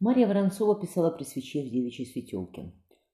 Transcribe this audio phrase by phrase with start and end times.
[0.00, 2.72] Мария Воронцова писала при свече в девичьей светелке.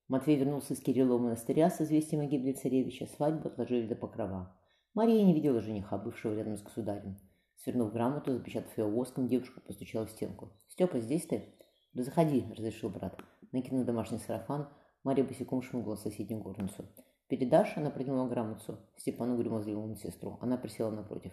[0.09, 3.07] Матвей вернулся из Кириллова монастыря с известием о гибели царевича.
[3.07, 4.55] Свадьбу отложили до покрова.
[4.93, 7.17] Мария не видела жениха, бывшего рядом с государем.
[7.57, 10.53] Свернув грамоту, запечатав ее воском, девушка постучала в стенку.
[10.69, 11.55] «Степа, здесь ты?»
[11.95, 13.19] «Да заходи»,— разрешил брат.
[13.53, 14.69] Накинув домашний сарафан,
[15.05, 16.85] Мария босиком шмыгла в соседнюю горницу.
[17.29, 18.79] «Передашь?»— она протянула грамоту.
[18.99, 20.37] Степан угрюмо взглянул на сестру.
[20.43, 21.33] Она присела напротив.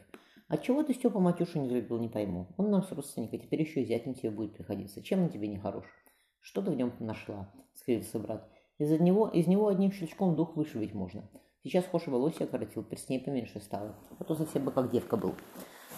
[0.51, 2.47] «Отчего ты, Степа, Матюшу не любил, не пойму.
[2.57, 5.01] Он нам с родственника, теперь еще и зятем тебе будет приходиться.
[5.01, 5.85] Чем он тебе не хорош?»
[6.41, 8.51] «Что ты в нем нашла?»— скривился брат.
[8.77, 11.29] «Из него, из него одним щелчком дух вышибить можно.
[11.63, 13.95] Сейчас Хоша волосья окоротил, перстней поменьше стало.
[14.19, 15.35] А то совсем бы как девка был».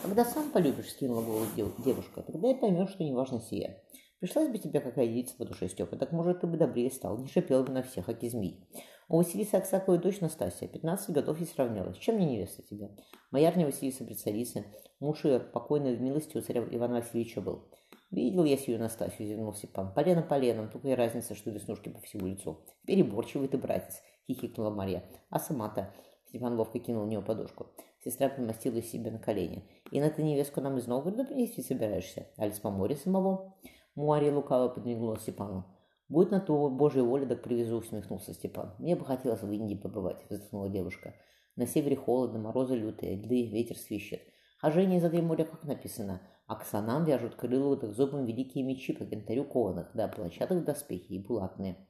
[0.04, 1.48] «Когда сам полюбишь»,— скинула голову
[1.84, 3.82] девушка,— «тогда и поймешь, что неважно сия.
[4.20, 7.28] Пришлась бы тебе какая девица по душе, Степа, так, может, ты бы добрее стал, не
[7.28, 8.70] шипел бы на всех, как и змей.
[9.10, 11.98] У Василисы Аксаковой дочь Настасья, 15 годов и сравнялась.
[11.98, 12.90] Чем не невеста тебе?
[13.32, 14.66] Моярня Василиса при царице,
[15.00, 17.64] муж ее покойный в милости у царя Ивана Васильевича был.
[18.12, 19.94] Видел я сию Настасью, зевнул Степан.
[19.94, 22.60] Полено поленом, только и разница, что веснушки по всему лицу.
[22.86, 25.04] Переборчивый ты, братец, хихикнула Марья.
[25.30, 25.94] А сама-то...
[26.30, 27.68] Степан ловко кинул в нее подушку.
[28.04, 29.64] Сестра примостила себе на колени.
[29.92, 32.28] «И на ты невестку нам из Новгорода принести собираешься?
[32.38, 33.54] Али с моря самого?»
[33.96, 35.64] Муария лукаво подмигнула Степану.
[36.10, 38.76] «Будет на то Божья воля, так привезу»,— усмехнулся Степан.
[38.80, 41.16] «Мне бы хотелось в Индии побывать»,— вздохнула девушка.
[41.56, 44.22] «На севере холодно, морозы лютые, льды, ветер свищет.
[44.60, 49.92] Хожение за три моря, как написано, а вяжут крыловых зубом великие мечи по янтарю кованых,
[49.94, 51.88] да, площадок доспехи и булатные.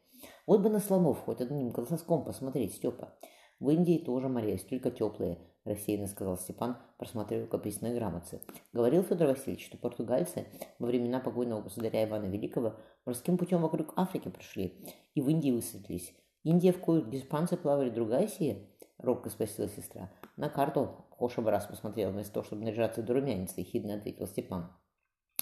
[0.47, 3.13] Вот бы на слонов хоть одним глазоском посмотреть, Степа.
[3.59, 8.41] В Индии тоже моря, только теплые,— рассеянно сказал Степан, просматривая капризные грамоты.
[8.73, 10.47] Говорил Федор Васильевич, что португальцы
[10.79, 12.75] во времена погойного государя Ивана Великого
[13.05, 16.13] морским путем вокруг Африки прошли и в Индии высадились.
[16.43, 18.57] Индия, в кою диспанцы плавали, другая сия?
[18.97, 20.11] Робко спросила сестра.
[20.35, 24.71] На карту Хоша бы раз посмотрел, вместо того, чтобы наряжаться до румянца, ехидно ответил Степан.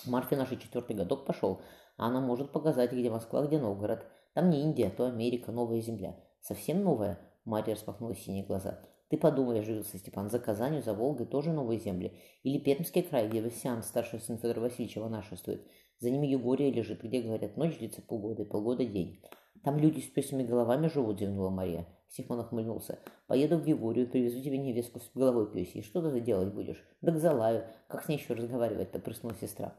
[0.05, 1.61] Марфе наш четвертый годок пошел,
[1.97, 4.05] а она может показать, где Москва, где Новгород.
[4.33, 6.15] Там не Индия, а то Америка, новая земля.
[6.41, 7.19] Совсем новая?
[7.45, 8.79] Марья распахнула синие глаза.
[9.11, 12.13] Ты подумай, оживился Степан, за Казанью, за Волгой тоже новые земли.
[12.43, 15.67] Или Пермский край, где Васян, старший сын Федора Васильевича, монашествует.
[15.99, 19.21] За ними Югория лежит, где, говорят, ночь длится полгода и полгода день.
[19.65, 21.89] Там люди с песными головами живут, зевнула Мария.
[22.07, 22.99] Степан охмыльнулся.
[23.27, 25.83] Поеду в Егорию, привезу тебе невестку с головой пёсей.
[25.83, 26.81] Что ты делать будешь?
[27.01, 27.65] Да к залаю.
[27.89, 29.75] Как с ней еще разговаривать-то, прыснула сестра.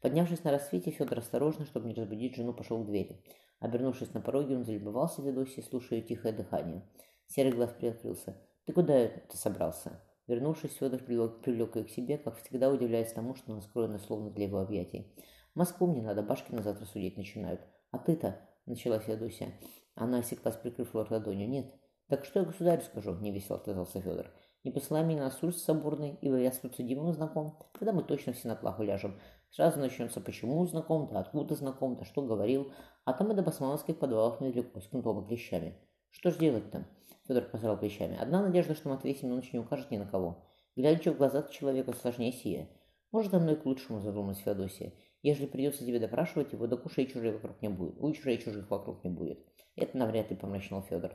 [0.00, 3.20] Поднявшись на рассвете, Федор осторожно, чтобы не разбудить жену, пошел к двери.
[3.58, 6.82] Обернувшись на пороге, он залюбовался Ведосией, слушая тихое дыхание.
[7.26, 8.36] Серый глаз приоткрылся.
[8.66, 13.34] «Ты куда это собрался?» Вернувшись, Федор привлек, привлек ее к себе, как всегда удивляясь тому,
[13.34, 15.12] что она скроена словно для его объятий.
[15.54, 17.60] «В Москву мне надо, башки на завтра судить начинают.
[17.90, 19.54] А ты-то?»— начала Феодосия.
[19.96, 21.48] Она осеклась, прикрыв рот ладонью.
[21.48, 21.74] «Нет».
[22.06, 24.30] «Так что я государю скажу?»— невесело отказался Федор.
[24.62, 27.58] «Не посылай меня на суд соборный, ибо я с подсудимым знаком.
[27.72, 29.18] Тогда мы точно все на плаху ляжем.
[29.50, 32.72] Сразу начнется, почему знаком, да откуда знаком, да что говорил.
[33.04, 35.76] А там и до басмановских подвалов недалеко, с кнутом и клещами.
[36.10, 36.86] Что ж делать-то?»
[37.26, 38.18] Федор пожал плечами.
[38.18, 40.44] Одна надежда, что Матвей Семенович не укажет ни на кого.
[40.74, 42.68] Глядя в глаза человека сложнее сия.
[43.12, 44.94] Может, оно и к лучшему, задумалась Феодосия.
[45.22, 47.94] Ежели придется тебе допрашивать его, так ушей чужих вокруг не будет.
[47.98, 49.38] Ушей чужих вокруг не будет.
[49.76, 51.12] Это навряд ли помрачнел Федор.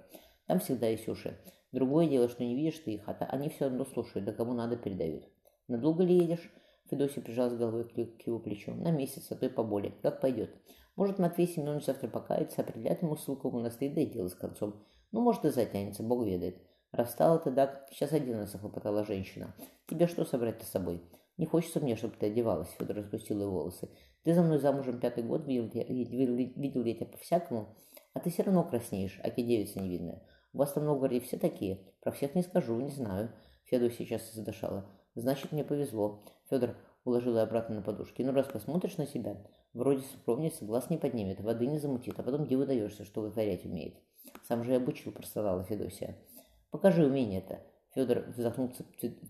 [0.47, 1.37] Там всегда есть уши.
[1.71, 4.77] Другое дело, что не видишь ты их, а они все равно слушают, да кому надо
[4.77, 5.27] передают.
[5.67, 6.51] Надолго ли едешь?
[6.89, 8.73] Федосия прижалась головой к его плечу.
[8.73, 9.93] На месяц, а то и поболее.
[10.01, 10.51] Как пойдет.
[10.95, 14.83] Может, Матвей Семенович завтра покается, определяет ему ссылку в монастырь, да и дело с концом.
[15.11, 16.61] Ну, может, и затянется, бог ведает.
[16.91, 19.53] Расстала ты, да, сейчас один раз хлопотала женщина.
[19.87, 21.01] Тебе что собрать-то с собой?
[21.37, 23.89] Не хочется мне, чтобы ты одевалась, Федор распустил ее волосы.
[24.23, 27.75] Ты за мной замужем пятый год, видел, видел, видел я тебя по-всякому,
[28.13, 30.23] а ты все равно краснеешь, а девица невидная.
[30.53, 31.81] У вас там в Новгороде все такие.
[32.01, 33.29] Про всех не скажу, не знаю.
[33.65, 34.85] Федор сейчас задышала.
[35.15, 36.23] Значит, мне повезло.
[36.49, 38.21] Федор уложил ее обратно на подушки.
[38.21, 39.35] Ну, раз посмотришь на себя,
[39.75, 43.95] вроде супровница глаз не поднимет, воды не замутит, а потом где выдаешься, что вытворять умеет.
[44.47, 46.15] Сам же и обучил, простонала Федосия.
[46.71, 47.61] Покажи умение это.
[47.93, 48.71] Федор вздохнул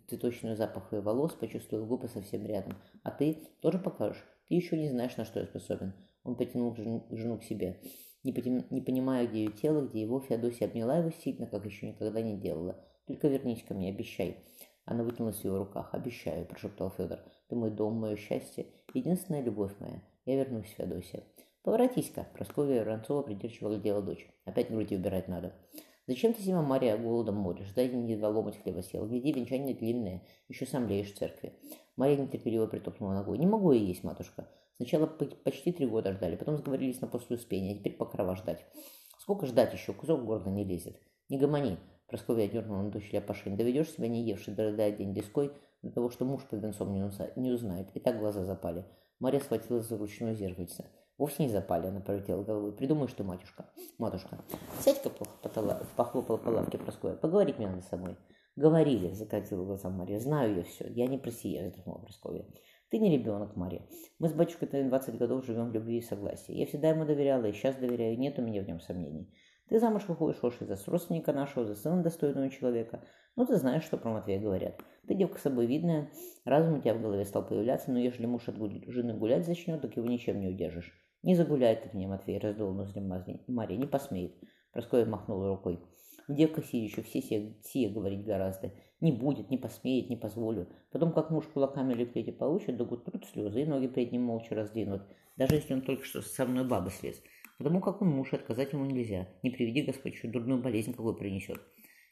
[0.07, 2.77] цветочную запах ее волос, почувствовал губы совсем рядом.
[3.03, 4.23] А ты тоже покажешь?
[4.47, 5.93] Ты еще не знаешь, на что я способен.
[6.23, 7.81] Он потянул жену, жену к себе.
[8.23, 11.87] Не, потем, не понимая, где ее тело, где его, Феодосия обняла его сильно, как еще
[11.87, 12.83] никогда не делала.
[13.05, 14.43] Только вернись ко мне, обещай.
[14.85, 15.93] Она вытянулась в его руках.
[15.93, 17.19] «Обещаю»,– прошептал Федор.
[17.49, 20.01] «Ты мой дом, мое счастье, единственная любовь моя.
[20.25, 21.23] Я вернусь, Феодосия».
[21.63, 24.27] «Поворотись-ка!» Прасковья Воронцова придирчиво глядела дочь.
[24.45, 25.53] «Опять груди убирать надо».
[26.07, 27.73] «Зачем ты, Зима Мария, голодом моришь?
[27.73, 29.07] Дай мне два ломать хлеба съел.
[29.07, 30.21] Гляди, венчание длинное.
[30.47, 31.53] Еще сам леешь в церкви».
[31.95, 33.39] Мария нетерпеливо притопнула ногой.
[33.39, 34.47] «Не могу я есть, матушка.
[34.77, 38.63] Сначала почти три года ждали, потом сговорились на после успения, а теперь покрова ждать.
[39.17, 39.93] Сколько ждать еще?
[39.93, 40.99] Кусок гордо не лезет.
[41.29, 41.77] Не гомони!»
[42.07, 43.57] Прасковья дернула на дочь Ляпашин.
[43.57, 45.51] «Доведешь себя не евший, дорогая день диской,
[45.81, 47.89] до того, что муж под венцом не узнает.
[47.95, 48.85] И так глаза запали».
[49.19, 50.85] Мария схватила за ручную зеркальце.
[51.17, 52.73] Вовсе не запали, она повертела головой.
[52.73, 53.69] Придумай, что матушка.
[53.97, 54.43] Матушка,
[54.81, 55.09] сядь-ка
[55.95, 57.15] похлопала по лавке Проскоя.
[57.15, 58.17] Поговорить мне надо самой.
[58.57, 60.19] Говорили, закатила глаза Мария.
[60.19, 60.87] Знаю я все.
[60.89, 62.45] Я не про сия, вздохнула Прасковья.
[62.89, 63.85] Ты не ребенок, Мария.
[64.19, 66.53] Мы с батюшкой 20 годов живем в любви и согласии.
[66.53, 68.17] Я всегда ему доверяла и сейчас доверяю.
[68.19, 69.33] Нет у меня в нем сомнений.
[69.69, 73.03] Ты замуж выходишь, Оши, за родственника нашего, за сына достойного человека.
[73.35, 74.81] Ну, ты знаешь, что про Матвея говорят.
[75.07, 76.09] Ты девка собой видная,
[76.45, 78.55] разум у тебя в голове стал появляться, но если муж от
[78.87, 80.93] жены гулять зачнет, так его ничем не удержишь.
[81.21, 84.35] Не загуляет ты мне, Матвей, раздул ноздри Мария, не посмеет.
[84.71, 85.79] Прасковья махнула рукой.
[86.27, 88.71] Девка еще все сие, сие говорить гораздо.
[89.01, 90.67] Не будет, не посмеет, не позволю.
[90.91, 94.55] Потом, как муж кулаками или плети получит, да гутрут слезы, и ноги перед ним молча
[94.55, 95.03] раздвинут,
[95.35, 97.21] даже если он только что со мной бабы слез.
[97.57, 99.27] Потому как он муж, отказать ему нельзя.
[99.43, 101.59] Не приведи Господь, еще дурную болезнь какую принесет.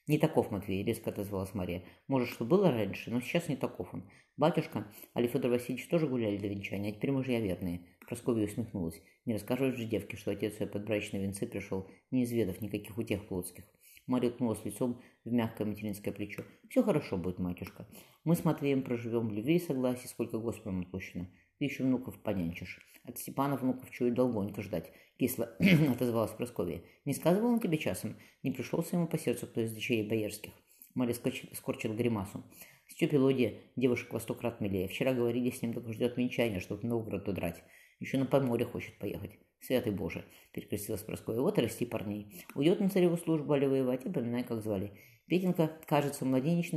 [0.06, 1.84] «Не таков, Матвей»,— резко отозвалась Мария.
[2.08, 4.04] «Может, что было раньше, но сейчас не таков он.
[4.36, 7.88] Батюшка, Али Федор Васильевич тоже гуляли до венчания, а теперь мужья верные».
[8.06, 9.02] Прасковья усмехнулась.
[9.24, 13.26] «Не расскажешь же девке, что отец ее под брачные венцы пришел, не изведав никаких утех
[13.28, 13.64] плотских».
[14.06, 16.44] Мария ткнулась лицом в мягкое материнское плечо.
[16.70, 17.88] «Все хорошо будет, матюшка.
[18.26, 21.28] Мы с Матвеем проживем в любви и согласии, сколько Господом отпущено.
[21.64, 22.86] Ты еще внуков понянчишь.
[23.06, 24.92] От Степана внуков чует долгонько ждать.
[25.18, 25.46] Кисло
[25.94, 26.82] отозвалась Прасковья.
[27.06, 28.18] Не сказывал он тебе часом?
[28.44, 30.52] Не пришелся ему по сердцу кто из дочерей боярских?
[30.94, 31.16] Мария
[31.54, 32.44] скорчила гримасу.
[32.90, 34.90] Степе девушек во сто крат милее.
[34.90, 37.64] Вчера говорили с ним, только ждет венчания, чтобы в Новгород удрать.
[38.02, 39.40] Еще на поморье хочет поехать.
[39.62, 41.40] Святый Боже, перекрестилась Прасковья.
[41.40, 42.44] Вот и расти парней.
[42.56, 44.92] Уйдет на цареву службу, али воевать, и поминай, как звали.
[45.28, 46.74] Петенька, кажется, младенчик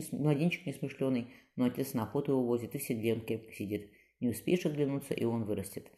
[0.65, 3.21] несмышленый, но отец на охоту увозит и в седле
[3.53, 3.91] сидит.
[4.21, 5.91] Не успеешь оглянуться, и он вырастет.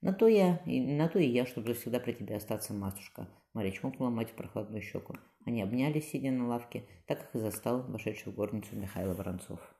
[0.00, 3.28] На то я, и на то и я, чтобы всегда при тебе остаться, матушка.
[3.54, 5.14] Мария чмокнула мать в прохладную щеку.
[5.44, 9.74] Они обнялись, сидя на лавке, так как и застал вошедший в горницу Михаила Воронцов.